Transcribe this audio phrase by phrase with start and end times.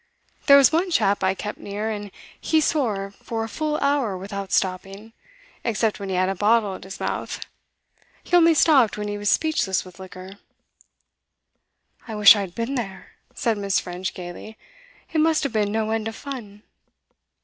[0.47, 2.09] There was one chap I kept near, and
[2.39, 5.13] he swore for a full hour without stopping,
[5.63, 7.45] except when he had a bottle at his mouth;
[8.23, 10.39] he only stopped when he was speechless with liquor.'
[12.07, 13.79] 'I wish I'd been there,' said Miss.
[13.79, 14.57] French gaily.
[15.13, 16.63] 'It must have been no end of fun.